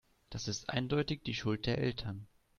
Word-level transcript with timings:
Das 0.31 0.47
ist 0.47 0.71
eindeutig 0.71 1.21
die 1.21 1.35
Schuld 1.35 1.67
der 1.67 1.77
Eltern. 1.77 2.25